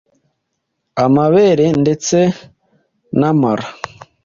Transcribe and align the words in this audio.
amabere 1.05 1.65
ndetse 1.81 2.17
n’amara 3.19 3.67